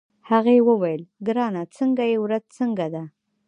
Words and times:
هغې 0.29 0.57
وویل: 0.67 1.01
ګرانه 1.25 1.63
څنګه 1.77 2.03
يې، 2.09 2.17
ورځ 2.23 2.43
څنګه 2.57 2.85
ده؟ 2.93 3.03